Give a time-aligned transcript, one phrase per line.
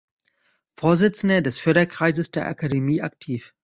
[0.73, 3.53] Vorsitzender des Förderkreises der Akademie aktiv.